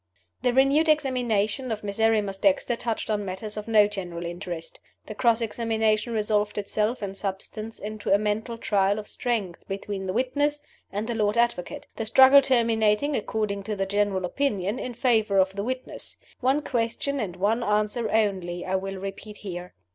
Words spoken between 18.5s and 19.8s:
I will repeat here.